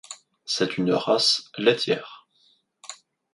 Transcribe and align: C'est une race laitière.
C'est 0.45 0.79
une 0.79 0.93
race 0.93 1.51
laitière. 1.59 2.27